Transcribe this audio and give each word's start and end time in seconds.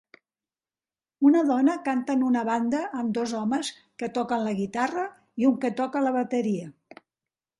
Una 1.29 1.41
dona 1.49 1.75
canta 1.89 2.15
en 2.19 2.23
una 2.29 2.41
banda 2.47 2.79
amb 3.01 3.13
dos 3.17 3.35
homes 3.41 3.71
que 4.03 4.09
toquen 4.15 4.43
la 4.49 4.55
guitarra 4.61 5.03
i 5.43 5.49
un 5.51 5.59
que 5.67 5.71
toca 5.83 6.05
la 6.07 6.17
bateria. 6.19 6.73